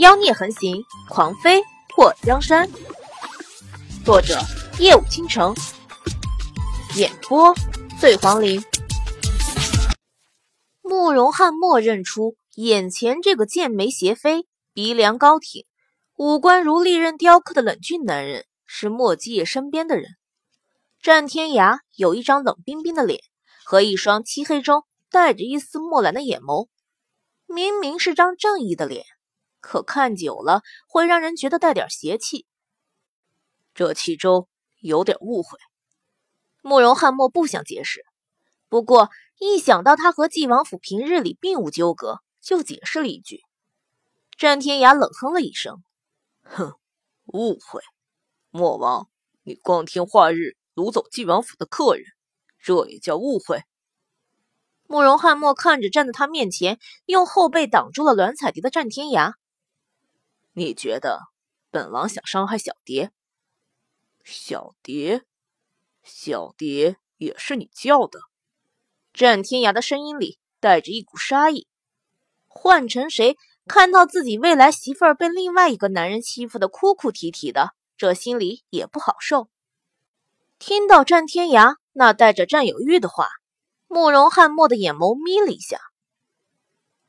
[0.00, 2.66] 妖孽横行，狂飞破江山。
[4.02, 4.38] 作者：
[4.78, 5.54] 夜舞倾城，
[6.96, 7.54] 演播：
[8.00, 8.62] 醉黄林。
[10.80, 15.66] 慕容翰默认出眼前这个剑眉斜飞、鼻梁高挺、
[16.16, 20.06] 五官如利刃雕刻的冷峻男人是莫基叶身边的人。
[21.02, 23.20] 战天涯有一张冷冰冰的脸
[23.66, 26.68] 和一双漆黑中带着一丝墨蓝的眼眸，
[27.46, 29.04] 明明是张正义的脸。
[29.60, 32.46] 可看久了会让人觉得带点邪气，
[33.74, 34.48] 这其中
[34.80, 35.58] 有点误会。
[36.62, 38.04] 慕容翰墨不想解释，
[38.68, 43.42] 不过一想到他和纪王府平日里并无纠葛，就解释了一句。
[44.36, 45.82] 战天涯冷哼了一声
[46.42, 46.74] ：“哼，
[47.26, 47.82] 误会。
[48.50, 49.08] 莫王，
[49.42, 52.04] 你光天化日掳走纪王府的客人，
[52.58, 53.62] 这也叫误会？”
[54.88, 59.34] 慕容翰墨看着站在他面前，用后背挡住了栾彩蝶的战天涯。
[60.60, 61.20] 你觉得
[61.70, 63.12] 本王想伤害小蝶？
[64.22, 65.24] 小蝶，
[66.02, 68.20] 小蝶也是你叫的？
[69.14, 71.66] 战天涯的声音里带着一股杀意。
[72.46, 79.48] 换成谁看到自己未来媳妇儿被另外一个男人欺负的哭哭啼啼的，这心里也不好受。
[80.58, 83.30] 听到战天涯那带着占有欲的话，
[83.86, 85.80] 慕容翰墨的眼眸眯了一下。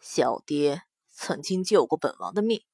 [0.00, 0.82] 小蝶
[1.12, 2.64] 曾经救过本王的命。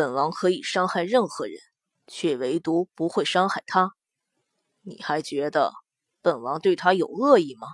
[0.00, 1.60] 本王可以伤害任何人，
[2.06, 3.92] 却唯独不会伤害他。
[4.80, 5.74] 你还觉得
[6.22, 7.68] 本王对他有恶意吗？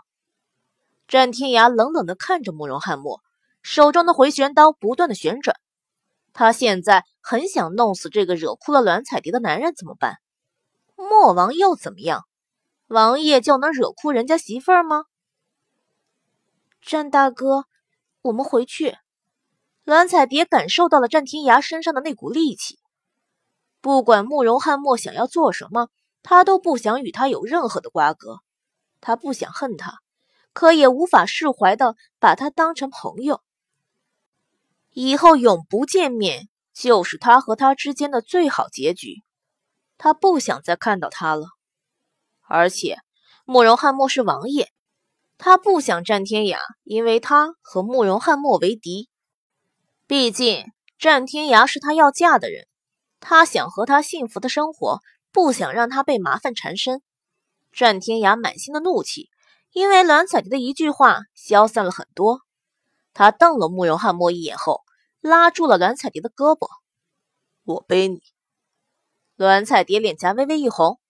[1.07, 3.23] 战天涯冷冷的看着慕容翰墨，
[3.63, 5.57] 手中的回旋刀不断的旋转。
[6.33, 10.17] 他现在很想弄死这个惹哭了栾彩蝶的男人，怎么办？
[10.97, 12.25] 莫王又怎么样？
[12.89, 15.05] 王爷就能惹哭人家媳妇儿吗？
[16.81, 17.67] 战大哥，
[18.23, 18.97] 我们回去。
[19.87, 22.81] 栾彩蝶感受到了战天涯身上的那股戾气，
[23.81, 25.91] 不管慕容翰墨想要做什么，
[26.25, 28.41] 他都不想与他有任何的瓜葛。
[29.01, 30.01] 他不想恨他，
[30.53, 33.41] 可也无法释怀的把他当成朋友。
[34.91, 39.23] 以后永不见面，就是他和他之间的最好结局。
[39.99, 41.47] 他不想再看到他了。
[42.49, 42.99] 而且，
[43.45, 44.69] 慕容翰墨是王爷，
[45.39, 49.09] 他不想战天涯因为他和慕容翰墨为敌。
[50.09, 52.69] 毕竟战天涯是他要嫁的人，
[53.19, 55.01] 他想和他幸福的生活，
[55.33, 57.03] 不想让他被麻烦缠身。
[57.73, 59.29] 战天涯满心的怒气，
[59.73, 62.43] 因为栾彩蝶的一句话消散了很多。
[63.15, 64.85] 他瞪了慕容翰墨一眼后，
[65.21, 66.69] 拉住了栾彩蝶的胳膊
[67.65, 68.23] ：“我背你。”
[69.35, 71.01] 栾彩蝶脸颊微微一红：“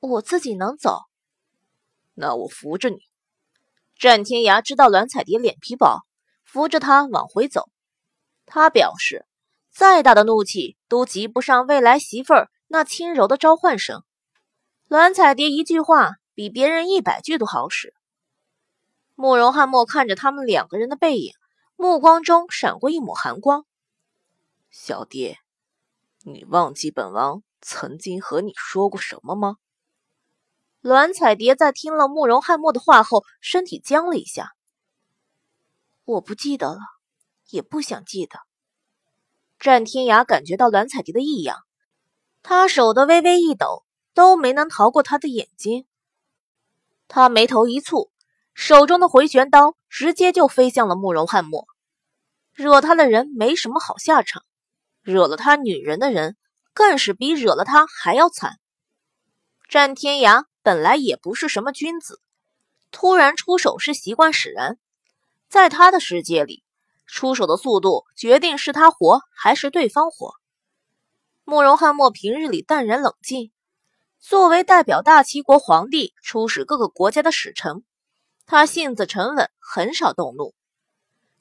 [0.00, 1.02] 我自己能走。”
[2.14, 3.00] 那我扶着你。
[3.98, 6.06] 战天涯知道栾彩蝶脸皮薄，
[6.42, 7.68] 扶着她往回走。
[8.46, 9.26] 他表示，
[9.70, 14.02] 再大的怒气都及不上未来媳妇儿那轻柔的召唤声。
[14.88, 17.94] 栾彩蝶一句话比别人一百句都好使。
[19.14, 21.32] 慕容翰墨看着他们两个人的背影，
[21.76, 23.64] 目光中闪过一抹寒光。
[24.70, 25.38] 小蝶，
[26.24, 29.56] 你忘记本王曾经和你说过什么吗？
[30.80, 34.54] 栾彩蝶在听了慕容翰墨的话后，身体僵了一下。
[36.04, 36.80] 我不记得了。
[37.52, 38.40] 也不想记得。
[39.58, 41.58] 战天涯感觉到蓝彩蝶的异样，
[42.42, 45.86] 他手的微微一抖，都没能逃过他的眼睛。
[47.06, 48.10] 他眉头一蹙，
[48.54, 51.68] 手中的回旋刀直接就飞向了慕容翰墨。
[52.54, 54.42] 惹他的人没什么好下场，
[55.02, 56.36] 惹了他女人的人
[56.72, 58.58] 更是比惹了他还要惨。
[59.68, 62.20] 战天涯本来也不是什么君子，
[62.90, 64.78] 突然出手是习惯使然，
[65.48, 66.61] 在他的世界里。
[67.12, 70.32] 出手的速度决定是他活还是对方活。
[71.44, 73.52] 慕容翰墨平日里淡然冷静，
[74.18, 77.84] 作为代表大齐国皇帝出使各个国家的使臣，
[78.46, 80.54] 他性子沉稳，很少动怒。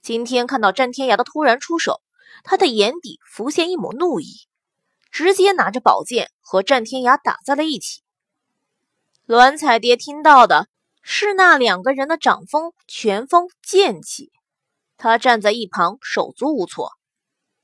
[0.01, 2.01] 今天看到战天涯的突然出手，
[2.43, 4.25] 他的眼底浮现一抹怒意，
[5.09, 8.03] 直接拿着宝剑和战天涯打在了一起。
[9.25, 10.67] 栾彩蝶听到的
[11.01, 14.33] 是那两个人的掌风、拳风、剑气。
[15.03, 16.91] 他站在一旁，手足无措。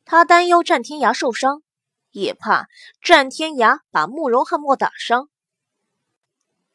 [0.06, 1.62] 他担忧战天涯受伤，
[2.10, 2.68] 也怕
[3.00, 5.30] 战天涯把慕容翰墨打伤。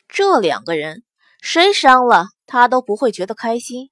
[0.06, 1.02] 这两个人
[1.40, 3.90] 谁伤了他都不会觉得开心。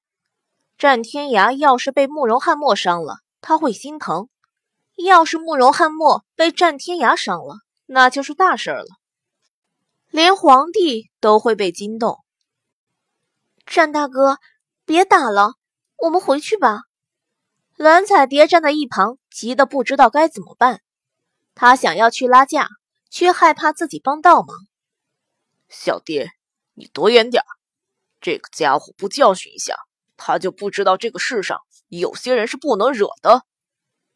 [0.77, 4.29] 战天涯要是被慕容翰墨伤了，他会心疼；
[4.95, 8.85] 要是慕容翰墨被战天涯伤了，那就是大事了。
[10.09, 12.19] 连皇帝都会被惊动。
[13.65, 14.37] 战大哥，
[14.85, 15.55] 别打了。
[16.01, 16.81] 我们回去吧。
[17.75, 20.81] 蓝彩蝶站在一旁，急得不知道该怎么办。
[21.53, 22.67] 她想要去拉架，
[23.11, 24.57] 却害怕自己帮倒忙。
[25.69, 26.31] 小蝶，
[26.73, 27.43] 你躲远点
[28.19, 29.75] 这个家伙不教训一下，
[30.17, 33.43] 他就不知道这个世上有些人是不能惹的。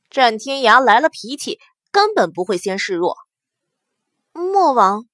[0.10, 1.60] 战天涯来了脾气，
[1.92, 3.16] 根本不会先示弱。
[4.34, 5.06] 莫王，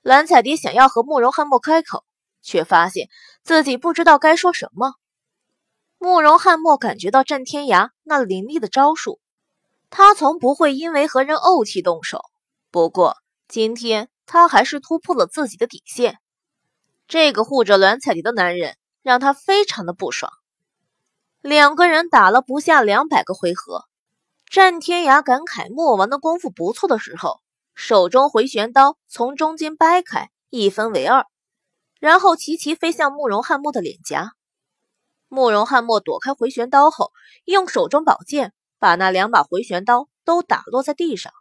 [0.00, 2.04] 蓝彩蝶想要和慕容汉墨开口，
[2.40, 3.08] 却发现
[3.42, 4.94] 自己不知道该说什么。
[6.04, 9.20] 慕容汉墨感觉到战天涯那凌厉的招数，
[9.88, 12.20] 他从不会因为和人怄气动手。
[12.70, 13.16] 不过
[13.48, 16.18] 今天他还是突破了自己的底线。
[17.08, 20.30] 这个护着栾彩蝶的男人让他非常的不爽。
[21.40, 23.86] 两个人打了不下两百个回合，
[24.44, 27.40] 战天涯感慨莫王的功夫不错的时候。
[27.74, 31.24] 手中回旋刀从中间掰开，一分为二，
[31.98, 34.32] 然后齐齐飞向慕容汉墨的脸颊。
[35.34, 37.10] 慕容汉墨躲开回旋刀后，
[37.44, 41.32] 用手中宝剑把那两把回旋刀都打落在地上。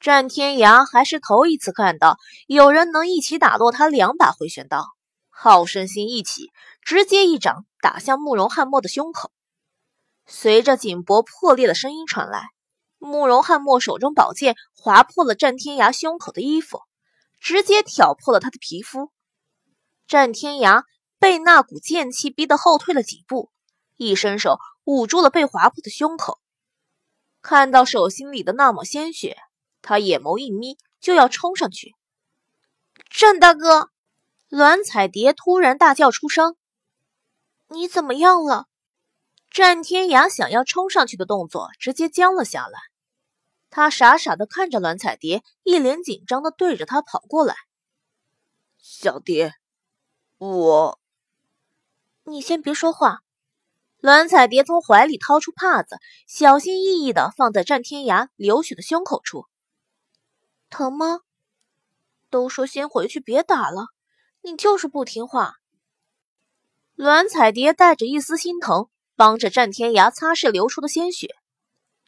[0.00, 2.18] 战天涯还是头一次看到
[2.48, 4.84] 有人能一起打落他两把回旋刀，
[5.30, 6.50] 好胜心一起，
[6.82, 9.30] 直接一掌打向慕容汉墨的胸口。
[10.26, 12.48] 随着颈脖破裂的声音传来。
[12.98, 16.80] 慕容汉墨手中宝剑划破了战天涯胸口的衣服，
[17.38, 19.12] 直接挑破了他的皮肤。
[20.08, 20.84] 战天涯
[21.24, 23.50] 被那股剑气逼得后退了几步，
[23.96, 26.38] 一伸手捂住了被划破的胸口。
[27.40, 29.38] 看到手心里的那抹鲜血，
[29.80, 31.96] 他眼眸一眯，就要冲上去。
[33.08, 33.88] 战大哥！
[34.50, 36.56] 栾彩蝶突然大叫出声
[37.72, 38.66] ：“你怎么样了？”
[39.50, 42.78] 战天涯想要冲上去的动作直接僵了下来。
[43.70, 47.56] 他傻傻的看着栾彩蝶，一脸紧张的对着他跑过来。
[48.76, 49.54] 小蝶，
[50.36, 51.00] 我……
[52.24, 53.20] 你先别说话。
[54.00, 59.46] 栾彩蝶从怀里掏出帕子，小心翼翼的放在战天涯流血的胸口处。
[60.68, 61.20] 疼吗？
[62.30, 63.86] 都说先回去别打了，
[64.42, 65.54] 你就是不听话。
[66.96, 71.34] 栾彩蝶带着一丝心疼，帮着战天涯擦拭流出的鲜血。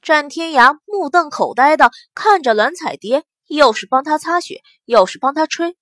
[0.03, 5.77] 战天涯目瞪口呆的看着栾彩蝶，又是帮他擦血，又是帮他吹。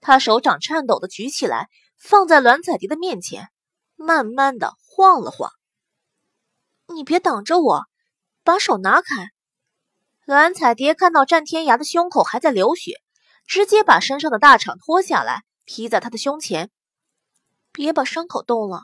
[0.00, 1.68] 他手掌颤抖的举起来，
[2.02, 3.48] 放在栾彩蝶的面前，
[3.94, 5.52] 慢慢的晃了晃。
[6.88, 7.84] 你别挡着我，
[8.42, 9.28] 把手拿开。
[10.26, 13.00] 栾彩蝶看到战天涯的胸口还在流血，
[13.46, 16.72] 直接把身上的大氅脱下来披在他的胸前。
[17.70, 18.82] 别把伤口动了。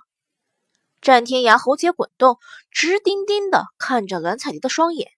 [1.00, 2.38] 战天涯喉结滚动，
[2.70, 5.10] 直盯盯的看着栾彩蝶的双眼。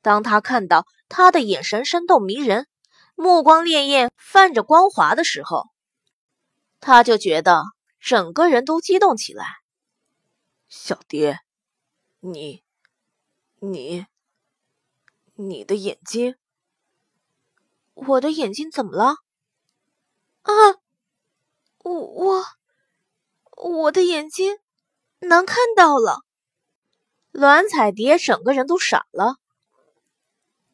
[0.00, 2.66] 当他看到他的眼神生动迷人，
[3.14, 5.66] 目光潋滟泛着光华的时候，
[6.80, 7.62] 他就觉得
[8.00, 9.44] 整个人都激动起来。
[10.68, 11.40] 小蝶，
[12.20, 12.64] 你、
[13.60, 14.06] 你、
[15.34, 16.36] 你的眼睛，
[17.94, 19.16] 我的眼睛怎么了？
[20.42, 20.52] 啊，
[21.78, 22.44] 我我
[23.56, 24.58] 我的眼睛。
[25.22, 26.20] 能看到了，
[27.30, 29.36] 栾彩蝶整个人都傻了。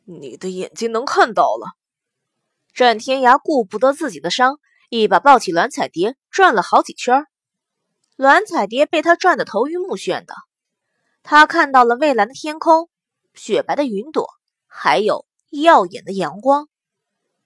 [0.04, 1.72] 你的眼睛能看到了？
[2.72, 7.26] 战天涯顾不得自己的伤，一把抱起栾彩蝶，转了好几圈。
[8.16, 10.34] 栾彩蝶被他转得头晕目眩的。
[11.22, 12.88] 他看到了蔚蓝的天空、
[13.34, 14.28] 雪白的云朵，
[14.66, 16.68] 还有耀眼的阳光。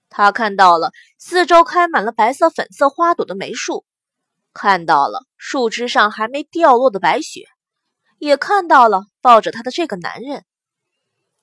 [0.09, 3.85] 他看到了四周开满了白色、粉色花朵的梅树。
[4.53, 7.45] 看到了树枝上还没掉落的白雪，
[8.17, 10.45] 也看到了抱着他的这个男人。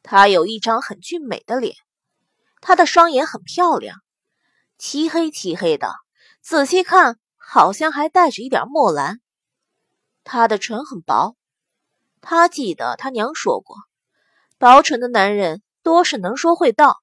[0.03, 1.75] 他有一张很俊美的脸，
[2.61, 3.97] 他的双眼很漂亮，
[4.79, 5.93] 漆黑漆黑的，
[6.41, 9.21] 仔细看好像还带着一点墨蓝。
[10.23, 11.37] 他的唇很薄，
[12.21, 13.77] 他记得他娘说过，
[14.57, 16.99] 薄唇的男人多是能说会道，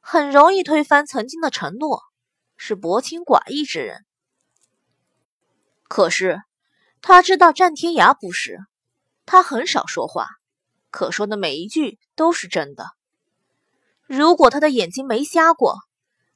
[0.00, 2.02] 很容易推翻曾经的承诺，
[2.56, 4.06] 是薄情寡义之人。
[5.88, 6.40] 可是，
[7.02, 8.58] 他知道战天涯不是，
[9.26, 10.28] 他很少说话，
[10.90, 12.86] 可说的每一句都是真的。
[14.06, 15.76] 如果他的眼睛没瞎过，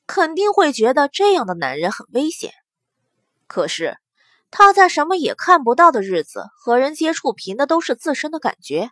[0.06, 2.52] 肯定会觉得这样的男人很危险。
[3.46, 3.98] 可是，
[4.50, 8.90] 他在什么也看不到的日子和人接触，凭的都是自身的感觉。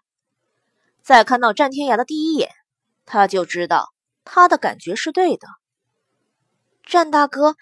[1.02, 2.50] 在看到战天涯的第一眼，
[3.04, 3.92] 他就知道
[4.25, 5.47] 他的感觉是对的。
[6.83, 7.56] 战大哥，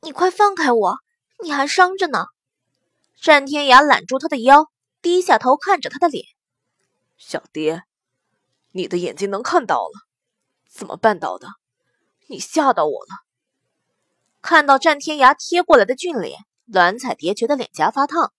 [0.00, 0.98] 你快放开我，
[1.42, 2.26] 你还伤着呢。
[3.20, 4.70] 战天涯揽住他的腰，
[5.02, 6.24] 低下头看着他的脸。
[7.16, 7.82] 小蝶，
[8.72, 10.06] 你的眼睛能看到了，
[10.68, 11.48] 怎么办到的？
[12.30, 13.08] 你吓到我了。
[14.40, 18.32] 看到战天涯贴过来的俊脸，栾彩蝶觉得脸颊发烫。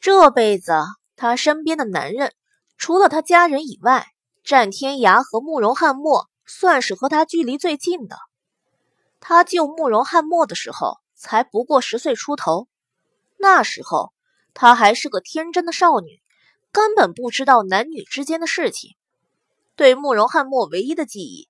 [0.00, 0.72] 这辈子
[1.16, 2.32] 他身边的男人
[2.76, 4.06] 除了他家人以外，
[4.44, 8.16] 战天涯和慕容翰墨算是和他距离最近的。
[9.18, 12.68] 他救慕容翰墨的时候才不过十岁出头，
[13.36, 14.12] 那时候
[14.54, 16.22] 他还是个天真的少女，
[16.70, 18.94] 根本不知道男女之间的事情。
[19.74, 21.47] 对慕容翰墨唯一的记忆，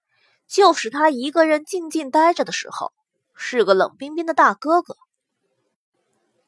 [0.49, 2.93] 就是他一个人静静待着的时候，
[3.35, 4.97] 是个冷冰冰的大哥哥。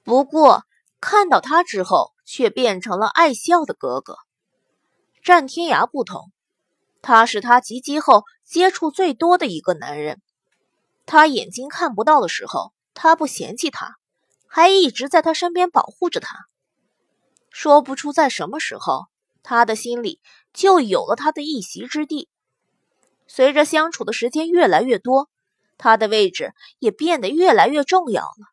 [0.03, 0.65] 不过
[1.01, 4.17] 看到他之后，却变成了爱笑的哥哥。
[5.23, 6.33] 战天涯不同，
[7.03, 10.23] 他是他及笄后接触最多的一个男人。
[11.05, 13.97] 他眼睛看不到的时候，他不嫌弃他，
[14.47, 16.47] 还一直在他身边保护着他。
[17.51, 19.09] 说不出在什么时候，
[19.43, 20.23] 他的心里
[20.55, 22.30] 就有了他的一席之地。
[23.33, 25.31] 随着相处的时间越来越多，
[25.79, 28.51] 他的位置也变得越来越重要了。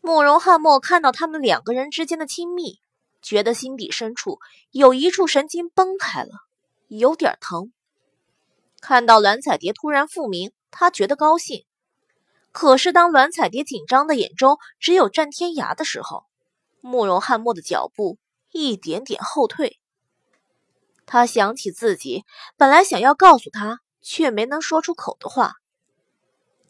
[0.00, 2.80] 慕容翰墨看到他们两个人之间的亲密，
[3.22, 4.40] 觉得心底深处
[4.72, 6.30] 有一处神经崩开了，
[6.88, 7.72] 有点疼。
[8.80, 10.52] 看到栾彩蝶突然复明。
[10.74, 11.66] 他觉得高兴，
[12.50, 16.24] 可是当栾彩蝶紧张的眼中只有战天涯的时候，
[16.80, 18.16] 慕容翰墨的脚步
[18.52, 19.78] 一点点后退。
[21.12, 22.24] 他想起自己
[22.56, 25.56] 本来想要告诉他却没能说出口的话，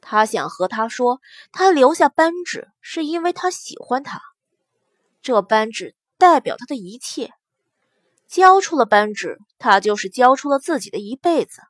[0.01, 1.21] 他想和他说，
[1.53, 4.21] 他留下扳指是因为他喜欢他，
[5.23, 7.31] 这扳指代表他的一切，
[8.27, 11.63] 交出了扳指，他就是交出了自己的一辈子。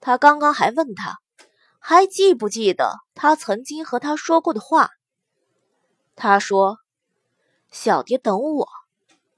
[0.00, 1.18] 他刚刚还问他，
[1.78, 4.88] 还记不记得他曾经和他说过的话？
[6.16, 6.78] 他说
[7.70, 8.68] ：“小蝶等我，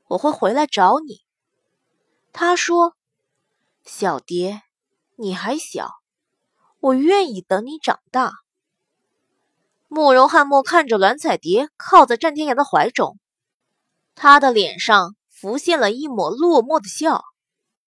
[0.07, 1.23] 我会回来找你。”
[2.37, 2.97] 他说
[3.87, 4.63] ：“小蝶，
[5.15, 5.93] 你还小，
[6.81, 8.33] 我愿意等你长大。”
[9.87, 13.21] 慕容翰墨看着栾彩蝶靠在战天涯的怀中，
[14.17, 17.23] 他的脸上浮现了一抹落寞的笑。